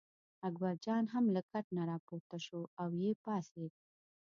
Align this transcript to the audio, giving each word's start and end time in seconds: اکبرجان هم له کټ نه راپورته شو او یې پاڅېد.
اکبرجان 0.47 1.03
هم 1.13 1.25
له 1.35 1.41
کټ 1.51 1.65
نه 1.77 1.83
راپورته 1.91 2.37
شو 2.45 2.59
او 2.81 2.87
یې 3.01 3.11
پاڅېد. 3.23 3.73